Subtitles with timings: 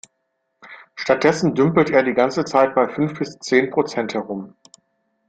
[0.95, 4.55] Stattdessen dümpelt er die ganze Zeit bei fünf bis zehn Prozent herum.